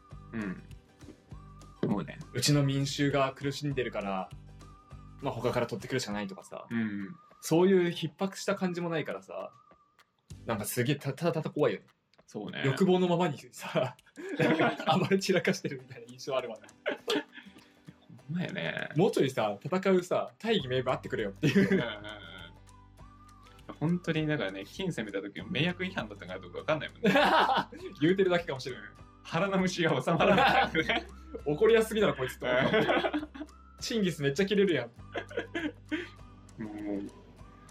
[1.84, 1.90] うん。
[1.90, 2.18] もうね。
[2.34, 4.30] うちの民衆が苦しんでるから
[5.22, 7.16] まあ他から取ってくるしかないとかさうん。
[7.42, 9.52] そういう逼迫した感じもないからさ
[10.48, 11.86] なんかすげえたただただ怖いよね。
[12.26, 12.64] そうね。
[12.66, 13.96] 欲望のままにさ
[14.40, 16.68] なんか暴れ散らかしてるみたいな印象あるわね
[18.28, 18.90] ほんまやね。
[18.96, 21.84] もうちょいさ戦うさ大義名分あってくれよっていう
[23.80, 27.20] 本当にだからね金攻めた時の迷惑違反だったかどうかわかんないもんね。
[28.02, 28.84] 言うてるだけかもしれない
[29.24, 30.72] 腹の虫が収まらない
[31.46, 32.46] 怒りやすぎだろこいつと
[33.80, 34.88] チンギスめっちゃキレるやん。
[36.62, 37.12] もう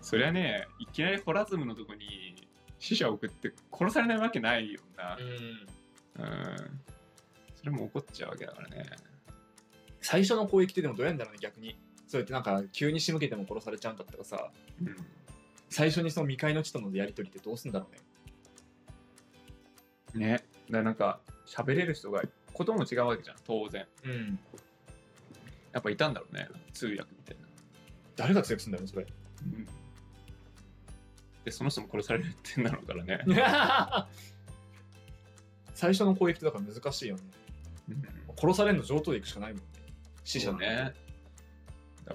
[0.01, 2.35] そりゃねいきなりホラズムのとこに
[2.79, 5.17] 死者を送って殺されないわけないよな。
[5.17, 6.81] うん。
[7.55, 8.85] それも怒っちゃうわけだからね。
[10.01, 11.79] 最初の攻撃ってでもどうやんだろうね逆に。
[12.09, 14.51] そうやってなんか急に仕向けても殺されちゃうんだったらさ。
[14.81, 14.97] うん
[15.73, 17.89] 最初にその未開の地とのやり取りってどうすんだろ
[20.15, 20.27] うね。
[20.27, 20.33] ね。
[20.33, 23.37] だからなんか喋れる人がことも違うわけじゃん。
[23.47, 23.87] 当然。
[24.05, 24.39] うん。
[25.73, 26.47] やっぱいたんだろうね。
[26.75, 27.47] 通訳みたいな、
[28.17, 29.07] 誰が強くすんだろうそれ。
[31.45, 33.19] でその人も殺されるってんだろうからね、
[35.75, 37.23] 最初の攻撃ってだから難しいよね。
[38.39, 39.67] 殺されんの上等でいくしかないもんね。
[40.23, 40.95] 死者ね。
[42.05, 42.15] だ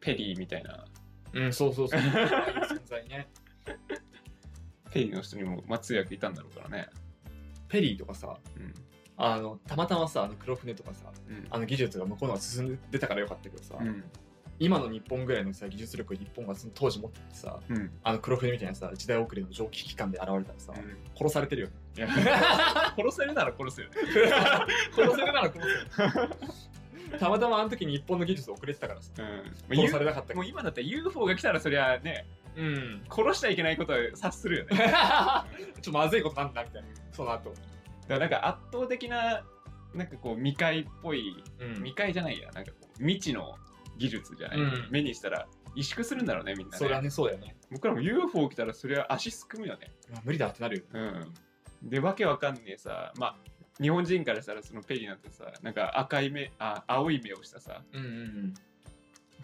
[0.00, 0.84] ペリーみたいな
[1.32, 2.00] うんそうそうそう。
[2.00, 3.28] 存在ね。
[4.90, 6.88] ペリーの人にも、まあ、通訳いたんだろうからね。
[7.68, 8.74] ペリーとかさうん。
[9.16, 11.46] あのたまたまさあの黒船とかさうん。
[11.50, 14.04] あの技術が向こうのが進んでたからよかったけどさ、うん。
[14.58, 17.90] 今の日本ぐらいのさ技術力を日本がその当時持っててさうん。
[18.02, 20.72] あの黒船みたいなさ時代遅れの蒸気機関で現れたらさ、
[21.16, 23.90] 殺されてるよ 殺せるなら殺せる。
[23.90, 23.96] ね
[24.94, 26.30] 殺せるなら殺せる
[27.18, 29.10] たまたまあの時に日本の技術遅れてたからさ。
[29.18, 29.76] うん。
[29.76, 33.02] 殺されなかったもう今だって UFO が来たらそりゃねうん。
[33.10, 34.76] 殺しちゃいけないことは察するよね。
[34.76, 37.50] ちょっとまずいことなんだみたいなその後。
[37.50, 37.62] だか
[38.08, 39.44] らなんか圧倒的な
[39.94, 41.74] なんかこう未開っぽいうん。
[41.76, 43.56] 未開じゃないやなんかこう未知の
[43.98, 44.88] 技術じゃない、うん。
[44.90, 45.46] 目にしたら
[45.76, 46.78] 萎縮するんだろうねみんなね。
[46.78, 47.56] それはねそうだよね。
[47.70, 49.92] 僕らも UFO 来たらそれは足すくむよね。
[50.24, 51.34] 無理だってなるようん。
[51.82, 53.49] でわけわかんねえさまあ
[53.80, 58.54] 日本人からしたらそのペリーなんてさなんか赤い目あ青い目をしたさうんうん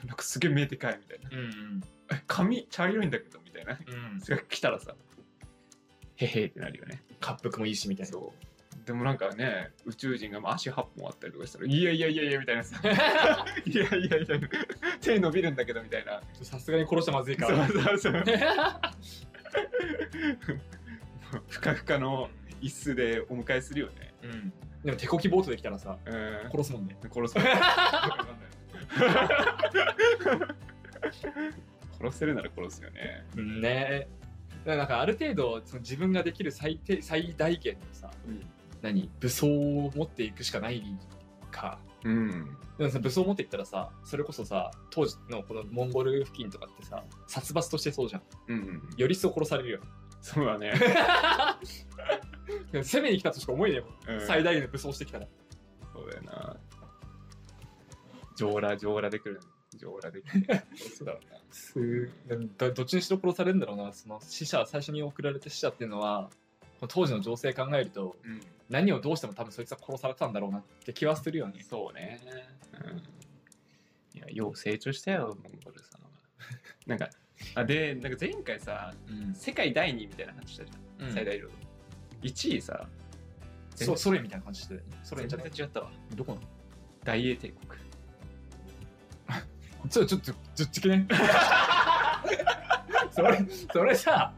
[0.06, 1.30] なんかすげえ目でかいみたいな。
[1.30, 3.72] うんうんえ髪茶色いんだけどみたいな。
[3.72, 4.94] うんそれが来たらさ、
[6.16, 7.02] へへってなるよね。
[7.20, 8.86] 滑腹もいいしみたいなそう。
[8.86, 12.78] でもなんかね、宇宙人がまあ足8本あったりとかしたら、いやいやいやいやみたいなさ、
[13.66, 14.40] いやいやいや、
[15.00, 16.22] 手伸びるんだけどみたいな。
[16.42, 18.12] さすがに殺したらまずいかそうらそうそう。
[21.48, 24.05] ふかふかの椅子でお迎えするよね。
[24.32, 24.52] うん
[24.84, 26.50] でも手こきボートできたらさうん。
[26.50, 27.34] 殺すもんね殺す。
[32.00, 33.24] 殺せるなら殺すよね。
[33.36, 34.08] うんね
[34.64, 38.10] だからなんかある程度その自分ができる最低最大限のさ
[38.82, 39.10] 何？
[39.20, 40.82] 武装を持っていくしかない
[41.50, 42.56] かうん。
[42.78, 48.82] でもさ武装持っていったらさそれこそさ当時のこのモンゴル付近とかってさ殺伐としてそうじゃんうん。
[48.96, 49.80] より一層殺されるよ
[50.26, 50.72] そうだね。
[52.82, 55.26] 攻めに来たとしか思えねえもん、うん最大限の武装してきたら
[55.92, 56.56] そうだよな。
[58.34, 59.40] 上裸、上裸で来る。
[59.76, 60.62] 上裸で来る。
[60.96, 61.38] そうだろうな。
[61.52, 62.10] す
[62.58, 66.28] どどっちにしろ殺されるんだろうなその死者最初に送られた死者っていうのは
[66.88, 68.40] 当時の情勢考えるとうん。
[68.68, 72.20] 何をどうしても多分そいつは殺されたんだろうなって気はするよねそうね。
[72.72, 72.98] うん。
[74.18, 76.08] いや、よう成長したよ、モンゴルさんは。
[76.86, 77.08] なんか、
[77.56, 81.12] あで、なんか前回さ、うん、世界第2位みたいな話したじゃん。
[81.12, 81.48] 最大領
[82.22, 82.28] 土。
[82.28, 82.86] 1位さ、
[83.74, 85.50] そソ連みたいな感じしてソ連じゃない？
[85.50, 85.90] 全然違ったわ。
[86.14, 86.46] どこなの？
[87.04, 87.60] 大英帝国。
[89.90, 91.06] ちょちょっとずっちくね
[93.12, 93.38] それ
[93.72, 94.32] それさ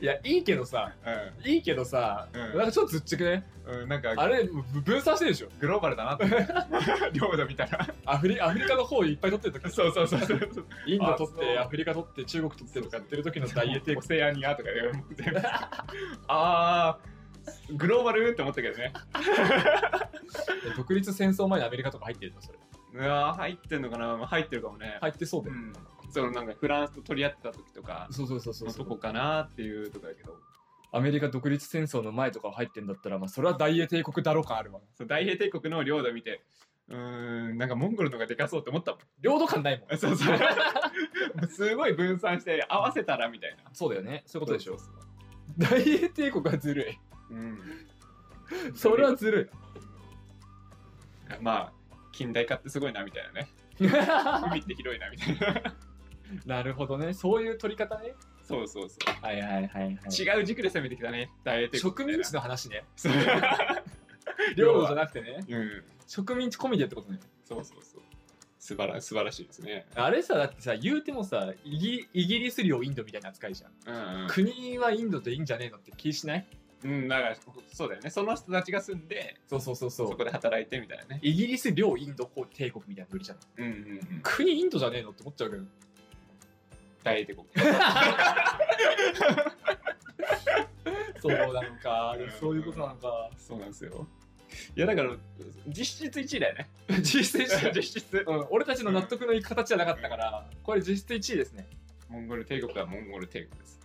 [0.00, 0.92] いやいいけどさ
[1.44, 2.58] ういいけどさ、うん。
[2.58, 3.44] なんかちょっとずっちくね。
[3.66, 3.70] ん。
[3.82, 5.48] うん、なんか、あれぶ分散してるでしょ。
[5.60, 6.24] グローバルだなって。
[7.12, 7.88] 領土見たら。
[8.04, 9.72] アフリアフリカの方いっぱい取ってる時。
[9.72, 10.66] そうそうそうそう。
[10.86, 11.38] インド取っあそう。
[11.38, 14.82] てアフリカ取って中国取ってとかやってる時の大英帝オ国セアニアとかで。
[14.82, 15.40] もう全部
[16.26, 17.76] あー。
[17.76, 18.92] グローバルって思ったけどね。
[20.76, 22.58] 独立戦争前にアメリカとか入ってるのそれ。
[22.94, 24.26] うわー入ってんのかな。
[24.26, 25.72] 入ってるかもね、入ってそうだよ、うん、
[26.10, 28.68] そのなんかフランスと取り合ってた時とかそうそうそうそう。
[28.68, 30.36] のとこかなっていうとこだけど。
[30.90, 34.80] アメリカ独立戦争の前とか入ってんだったら、まあ、それは大英帝国だろうかあるわ。
[34.96, 36.42] そう大英帝国の領土見て
[36.88, 39.00] うーんなんかモンゴルの方がでかそうって思ったもん。
[39.20, 39.96] 領土感ないもん。
[39.98, 40.38] そうそう。
[41.48, 43.64] すごい分散して合わせたらみたいな。
[43.74, 44.22] そうだよね。
[44.24, 44.78] そういうことでしょ。
[44.78, 44.88] そう
[45.58, 46.98] 大英帝国はずるい。
[47.28, 47.58] そううん。
[48.74, 49.50] それはずる
[51.42, 51.72] まあ
[52.12, 53.48] 近代化ってすごいなみたいなね。
[53.80, 55.74] い海って広いなみたいな
[56.46, 57.12] なるほどね。
[57.14, 58.14] そういう取り方ね。
[58.42, 61.30] そうそうそはいはいはい、はい、う違う軸で攻めてきたね。
[61.44, 62.84] 大英帝国植民地の話ね。
[62.96, 63.12] そう。
[64.56, 65.44] 領土じゃなくてね。
[65.48, 65.84] うん。
[66.06, 67.20] 植民地込みでってことね。
[67.44, 68.02] そうそうそう。
[68.58, 69.86] 素晴ら素晴らしいですね。
[69.94, 74.28] あれさだってさ言うてもさイギイギリス領インドみたいな扱いじゃん、うんうん。
[74.28, 76.46] 国はインドでいいんじゃねえのって気しない？
[76.84, 77.36] うん、だから
[77.72, 78.10] そうだよね。
[78.10, 79.90] その人たちが住んで、そうそうそう。
[79.90, 81.18] そこで働いてみたいなね。
[81.22, 83.38] イギリス領インド帝国みたいなノリじゃん。
[83.56, 83.74] うんうんう
[84.18, 84.20] ん。
[84.22, 85.64] 国インドじゃねえのって思っちゃうけど
[87.08, 87.46] 大英帝国。
[91.20, 94.06] そうなのかうんそういうことなのかそうなんですよ。
[94.76, 95.14] いやだから、
[95.66, 96.68] 実質1位だよね。
[97.02, 98.24] 実質1位 実質。
[98.26, 101.66] うん、俺たちの納得のいく形じゃなかったから、これ実質1位ですね。
[102.08, 103.80] モンゴル帝国はモンゴル帝国です。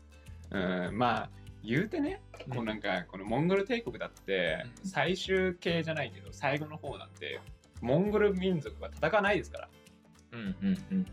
[0.51, 1.29] うん、まあ、
[1.63, 7.39] 言うてね、こうなんか、このモンゴル帝国だって、うん最終形じゃないけど、最後の方なんて、
[7.81, 9.69] モンゴル民族は戦わないですから。
[10.33, 11.07] うんうんうん。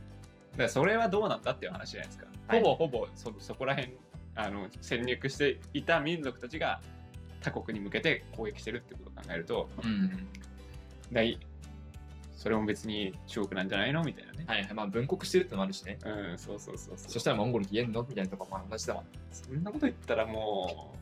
[0.52, 2.26] だからそれはどうなんだっていう話じゃないですか。
[2.48, 3.94] ほぼほぼそそこら辺
[4.34, 6.80] あの戦略していた民族たちが
[7.40, 10.26] 他国に向けて攻撃してるってことを考えると、うん。
[11.12, 11.38] 大
[12.36, 14.44] それも別に中国なんじゃないのみたいなね。
[14.46, 14.74] はいはい。
[14.74, 15.98] まあ分国してるってのもあるしね。
[16.04, 19.02] うん、そうそうそうそしたらモンゴルって言えんのみたいなとこも同じだわ。
[19.30, 20.94] そんなこと言ったらも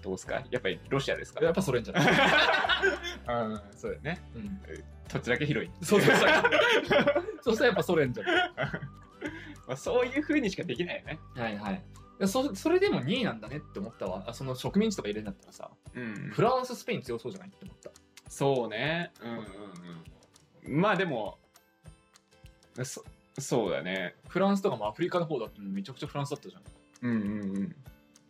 [0.00, 0.42] う、どうですか？
[0.50, 1.42] やっぱりロシアですか？
[1.44, 2.04] やっぱそれんじゃない
[3.50, 4.20] うん、そうだよね。
[4.34, 4.60] うん。
[5.08, 5.70] 土地だけ広い。
[5.82, 6.28] そうそうそう。
[7.42, 8.52] そしたらやっぱそれんじゃない
[9.66, 11.18] まあ、そういう風にしかできないよね。
[11.34, 11.82] はいはい。
[12.26, 14.24] そそれでも2位なんだねって思ったわ。
[14.26, 17.90] あその植民地とか入れるんだったらさ、うんフランス、スペイン強そうじゃないって思った。
[18.28, 19.12] そうね。
[19.20, 19.38] うんうん
[20.74, 20.80] うん。
[20.80, 21.38] まあでも、
[22.84, 23.04] そ
[23.38, 24.14] そうだね。
[24.28, 26.60] フランスとかもアフリカの方だってめちゃくちゃフランスだったじゃ
[27.02, 27.74] うんうん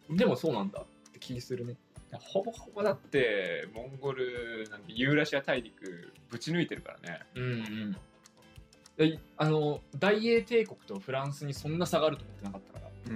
[0.09, 0.15] うん。
[0.15, 0.17] ん。
[0.17, 1.77] でもそうなんだって気するね。
[2.21, 7.21] ほぼほぼだって、モンゴルなんてユーラシア大陸ぶち抜いてるからね。
[7.35, 7.97] うんうん。
[9.11, 12.87] であの大英帝国とフランスにそんな差があると思ってなかったか？
[12.87, 13.15] ら。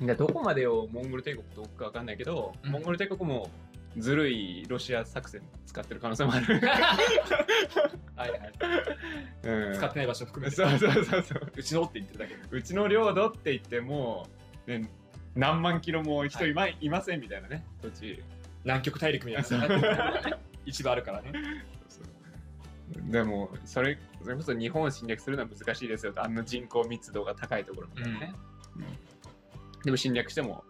[0.00, 0.06] うん。
[0.06, 3.50] でどこまでをモンゴル帝国と置くかわかんないけど、うんモンゴル帝国も
[3.98, 6.60] ずるいロシア作戦使ってる可能性もある。
[8.16, 8.52] はいはい。
[9.42, 10.56] うん、使ってない場所含めて。
[10.56, 11.52] そうそうそうそう。
[11.56, 12.40] うちのって言ってるだけで。
[12.50, 14.26] うちの領土って言っても、
[14.66, 14.88] ね、
[15.34, 18.22] 何万キロも人いま,、い、ませんみたいなね、土地。
[18.64, 21.32] 南極大陸みたいな 一部あるからね。
[22.90, 26.24] でもそれそれこそ日本を侵略するのは難しいですよと。
[26.24, 28.34] あの人口密度が高いところみたいなね、
[28.76, 29.82] うん。
[29.84, 30.64] でも侵略しても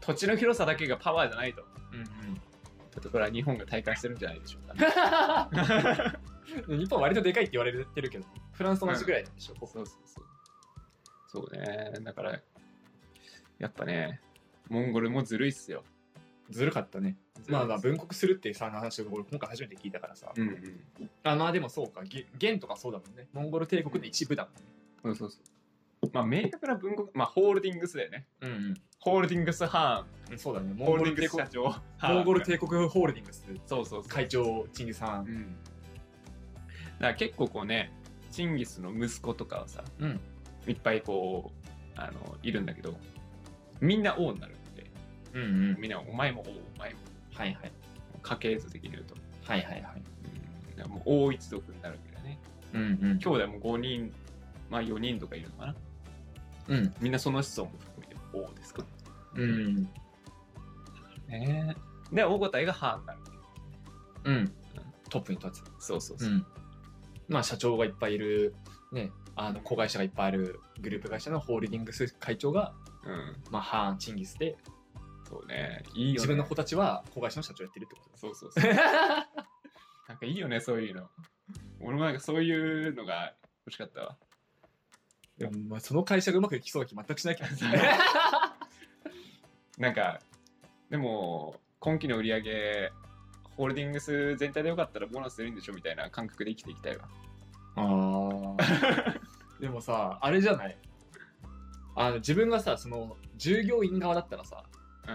[0.00, 1.64] 土地の広さだけがパワーじゃないと。
[1.92, 2.04] うんうん。
[2.04, 10.24] っとこれは日本が体感してるんじゃないでしょうか、ね、 日本は割とでかいって言われてるけど、フランスと同じぐらいなんでしょ、そうそうそう。
[11.28, 11.92] そうね。
[12.02, 12.40] だから
[13.58, 14.20] やっぱね
[14.68, 15.84] モンゴルもずるいっすよ
[16.50, 17.16] ずるかったね。
[17.48, 20.32] まあまあ分国するっていうさ、話を俺今回初めて聞いたからさ。
[20.36, 23.26] うんうんあまあでもそうか、ゲ元とかそうだもんね。
[23.32, 24.48] モンゴル帝国の一部だ
[25.04, 25.18] もんね。
[25.18, 25.44] そうそう
[26.02, 30.38] そうまあ明確な文国まあホールディングスだよねうんホールディングスハうん。
[30.38, 30.70] そうだね。
[30.70, 35.22] ーンモンゴル帝国ス社長モンゴル帝国ホールディングスそうそう会長、チンギさ。
[35.26, 37.92] うんんだから結構こうね
[38.30, 40.20] チンギスの息子とかはさうん。
[40.66, 41.50] いっぱいこ
[41.96, 42.94] うあのいるんだけど
[43.80, 44.54] みんな王になる
[45.34, 45.76] うんうん。
[45.78, 47.00] みんなお前も王お前も
[47.34, 47.72] はいはい。
[48.22, 49.14] 家系図的に言うと、
[49.44, 50.02] はいはいはい。
[50.70, 52.38] うん、だからもう王一族になるわけだよね
[52.74, 53.18] うんうん。
[53.18, 54.12] 兄弟も5人
[54.70, 55.74] まあ4人とかいるのかな
[56.68, 56.94] うん。
[57.00, 58.84] みんなその子孫も含めて王ですか
[59.34, 59.88] うん。
[61.28, 61.76] ね
[62.12, 63.18] で王五体がハーンになる
[64.24, 64.52] うん。
[65.08, 65.86] トップに立つ。
[65.86, 66.46] そうそうそう、ん。
[67.28, 68.54] まあ社長がいっぱいいる、
[68.92, 72.72] ね、あの子会社がいっぱいあるグループ会社のホールディングス会長が、
[73.04, 74.56] うん、まあ、ハーン、チンギスで、
[75.32, 75.82] そうね。
[75.94, 76.12] いいよね。
[76.14, 78.18] 自分の子たちは子会社の社長やってるってこと。
[78.18, 78.64] そうそうそう。
[80.08, 81.08] なんかいいよねそういうの。
[81.80, 84.16] 俺もなんかそういうのが欲しかったわ。
[85.38, 87.48] でもまあその会社がうまくいきそうな気全くしないけど
[89.78, 90.20] なんか
[90.90, 92.92] でも今期の売り上げ
[93.56, 97.08] ホールディングス全体でよかったらボーナス出るんでしょみたいな感覚で生きていきたいわ。
[97.76, 98.56] あ
[99.58, 100.78] でもさあれじゃない？
[101.96, 104.64] あの自分がさその従業員側だったらさ
[105.08, 105.14] うん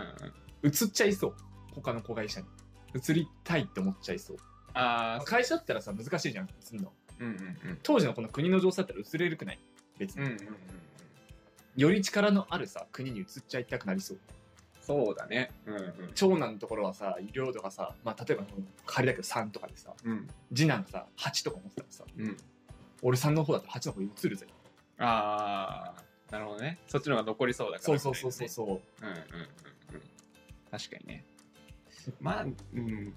[0.63, 0.69] うん。
[0.69, 1.33] 移っちゃいそう。
[1.75, 2.47] 他の子会社に。
[2.95, 4.37] 移りたいって思っちゃいそう。
[4.73, 6.93] ああ会社だったらさ難しいじゃん移るの。
[7.19, 7.37] うんうんう
[7.73, 7.79] ん。
[7.83, 9.59] 当時のこの国の情勢だったら移れるくない？
[9.97, 10.55] 別に、うんうんうんうん。
[11.75, 14.17] より力のあるさ国に移っちゃいたくなりそう。
[14.81, 15.51] そうだね。
[15.65, 15.93] うんうん。
[16.15, 18.45] 長男のところはさ領土がさ、まあ、例えば
[18.85, 20.27] 仮だけど3とかでさうん。
[20.55, 22.37] 次男がさ8とか持ってたらさうん。
[23.03, 24.47] 俺3の方だと8の方に移るぜ。
[24.99, 26.79] ああなるほどね。
[26.87, 27.81] そっちの方が残りそうだから。
[27.83, 28.67] そうそうそうそうそう。
[28.67, 28.83] うんうんうんう
[29.43, 29.47] ん
[30.71, 31.25] 確かにね。
[32.21, 33.13] まあうん。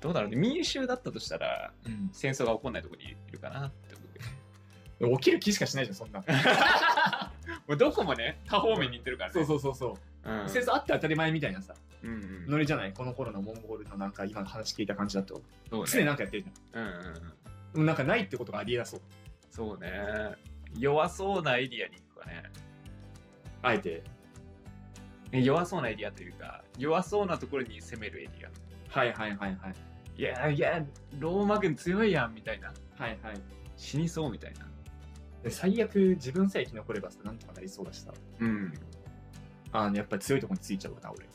[0.00, 0.36] どうだろうね。
[0.36, 2.10] 民衆だったとしたらうん。
[2.12, 4.00] 戦争が起こんないところにいるかなってこ
[5.00, 6.20] とで起きる気しかしないじゃんそんな。
[7.66, 9.34] もうどこもね多方面に行ってるからね。
[9.34, 10.48] そうそうそうそう、うん。
[10.48, 12.46] 戦争あって当たり前みたいなさうんうん。
[12.46, 12.92] ノリじゃない？
[12.92, 15.42] この頃のモンゴルのなんか今の話聞いた感じだと。
[15.70, 15.90] そうね。
[15.90, 17.80] 常になんかやってるじうんうんうん。
[17.80, 19.00] ゃんなんかないってことがありえなそう。
[19.50, 19.90] そうね。
[20.78, 22.42] 弱そうなエリアに行くかね。
[23.62, 24.02] あえて
[25.32, 28.98] 弱そうなエリアというか弱そうなところに攻めるエリア。
[28.98, 29.74] はいはいはいはい。
[30.16, 30.84] いやいや
[31.18, 32.72] ローマ軍強いやんみたいな。
[32.96, 33.40] はいはい。
[33.76, 34.66] 死にそうみたいな。
[35.42, 38.12] で最悪自分さえ生き残ればさなんとかなりそうだしさ。
[38.40, 38.72] うん。
[39.72, 41.26] あのやっぱり強いところについちゃうかな俺。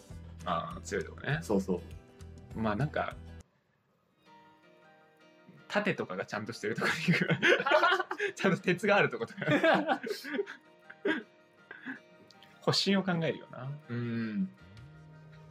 [0.45, 1.39] ああ強いとこね。
[1.41, 1.81] そうそ
[2.55, 2.59] う。
[2.59, 3.15] まあなんか
[5.67, 7.27] 盾とかがちゃんとしてるところに行く。
[8.35, 9.41] ちゃんと鉄があるとことか
[12.71, 14.49] 保身を考えるよなうんだ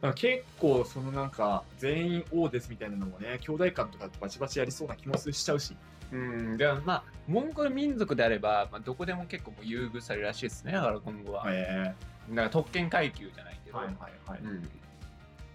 [0.01, 5.75] から結構そのなんか全員王ですみたいなのもね兄弟間とかバチバチやりそうな気もしちゃうし
[6.11, 11.93] うんでもまあモンゴル民族であれば、まあ、どこでも結構もう優遇されるらしいですねだから今後は、へ
[12.29, 13.87] だから特権階級じゃないけど、はい
[14.25, 14.69] はいうん、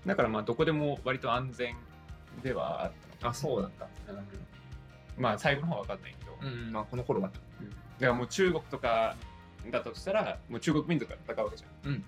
[0.06, 1.74] だからまあどこでも割と安全
[2.42, 9.16] ではあるあそうなんだうんまあ最後の方は分かんないけど、うんまあこの頃はうんだからもう中国とか
[9.70, 12.04] だとしたらもう中国民族が戦うわけじゃん、うん。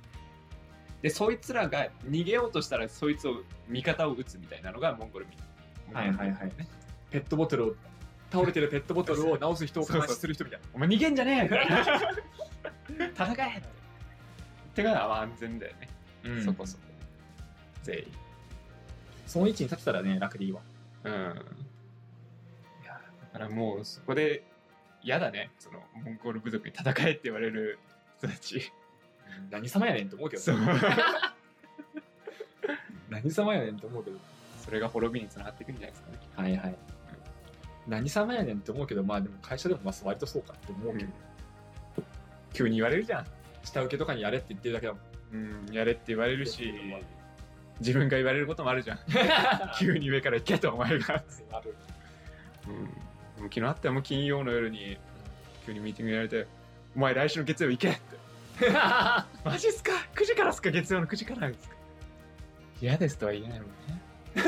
[1.03, 6.47] でそいつらが逃げようとしたらそいつを味方を撃つみたいなのがモンゴル民はいはいはい。
[6.59, 6.69] ね。
[7.11, 7.75] ペットボトルを
[8.33, 11.55] 倒れてるペットボトルを直す人を監視する人みたいなお前逃げんじゃねえ
[13.15, 13.63] 戦えっ
[14.75, 15.89] てかは安全だよね、
[16.25, 16.45] うん。
[16.45, 16.83] そこそこ。
[17.83, 18.05] 全員
[19.27, 20.61] その位置に立てたらね楽でいいわ。
[21.05, 21.13] うん。
[21.13, 21.17] い
[22.85, 24.45] やだからもうそこで
[25.07, 25.53] 嫌だね。
[25.61, 27.79] そのモンゴル部族に戦えって言われる
[28.19, 28.73] 人たち。
[29.51, 30.57] 何様やねんと思うけどそう。
[33.09, 34.19] 何様やねんと思うけど。
[34.59, 36.19] それが滅びにつながっていくんじゃないですかね。
[36.35, 36.77] はいはい。
[37.87, 41.13] 何様やねんって思うけどまあでも会社でもまあ割とそうかって思うけど、
[42.53, 43.27] 急に言われるじゃん。
[43.63, 45.03] 下請けとかにやれって言ってるだけだもん。
[45.69, 46.75] うん、やれって言われるし、
[47.79, 48.99] 自分が言われることもあるじゃん。
[49.79, 51.23] 急に上から行けと、お前が。
[51.53, 51.77] ある。
[52.67, 53.06] うん、
[53.37, 54.99] 昨日あったよ、もう金曜の夜に、
[55.65, 56.47] 急にミーティングやられて、
[56.95, 58.17] お前来週の月曜行けって。
[59.45, 60.71] マジっすか ?9 時からっすか？
[60.71, 61.77] 月曜の9時からですか？
[62.81, 63.75] 嫌ですとは言えないもんね。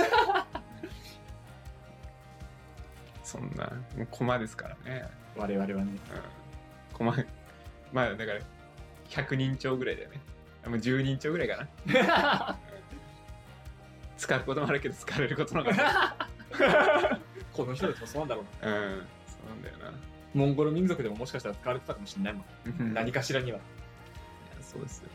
[3.22, 3.64] そんな、
[3.96, 5.08] もう駒ですからね。
[5.36, 5.92] 我々はね。
[5.92, 6.00] うん。
[6.94, 7.14] 駒、
[7.92, 8.40] まあだから、
[9.10, 10.20] 100人超ぐらいだよね。
[10.66, 12.58] もう10人超ぐらいかな。
[14.16, 16.16] 使うこともあるけど、使われることの方が。
[17.64, 18.72] この人たちもそうなんだろうな。
[18.72, 18.82] うん。
[18.86, 19.98] そうなんだよな。
[20.34, 22.44] モンゴル民族でももしかしたら使われてたかもしれないもん。
[22.80, 23.58] うん何かしらには。
[23.58, 23.66] いや
[24.60, 25.08] そうですよ。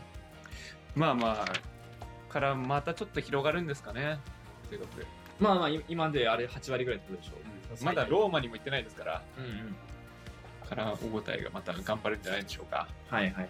[0.94, 4.18] まあまあ、からまたちょっと広がるんですかね。
[4.68, 5.06] ということで。
[5.40, 7.32] まあまあ、い今であれ8割ぐらいってことでしょ
[7.82, 7.84] う。
[7.84, 9.76] まだローマにも行ってないですから、うんうん。
[10.68, 12.86] から大答えがまた頑張るんじゃないでしょうか。
[13.08, 13.48] はいはい。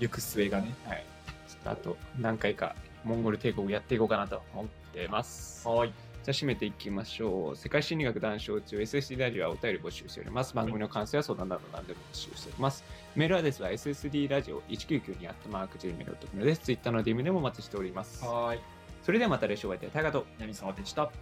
[0.00, 0.74] 行く末がね。
[0.86, 1.04] はい。
[1.48, 2.74] ちょっとあと何回か
[3.04, 5.68] モンゴル帝国やっていこうかなと思ってます。
[5.68, 5.92] はい。
[6.24, 7.56] じゃあ締めていきましょう。
[7.56, 10.54] 世界心理学談笑中 SSD ラジオはお便り募集しております。
[10.54, 12.82] 番組の感想や相談など何でも募集しております。
[13.14, 16.62] メールアドレスは ssd ラジオ1992 at mark gmail.com です。
[16.62, 18.24] Twitter の DM でもお待ちしております。
[18.24, 18.60] はい。
[19.02, 19.90] それではまた来週お会いいたい。
[19.90, 21.12] タイガと南沢でした。